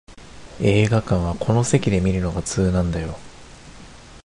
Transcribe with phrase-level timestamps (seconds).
[0.59, 3.19] 映画館はこの席で観るのが通なんだよ